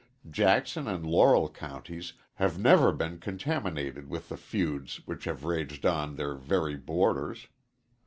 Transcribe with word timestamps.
Jackson 0.27 0.87
and 0.87 1.05
Laurel 1.05 1.47
counties 1.47 2.13
have 2.33 2.57
never 2.57 2.91
been 2.91 3.19
contaminated 3.19 4.09
with 4.09 4.29
the 4.29 4.35
feuds 4.35 4.95
which 5.05 5.25
have 5.25 5.43
raged 5.43 5.85
on 5.85 6.15
their 6.15 6.33
very 6.33 6.75
borders. 6.75 7.49